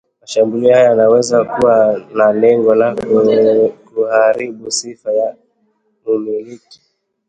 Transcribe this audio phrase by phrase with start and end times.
[0.21, 5.35] Mashambulio haya yanaweza kuwa na lengo ya kuharibu sifa ya
[6.07, 6.81] mmiliki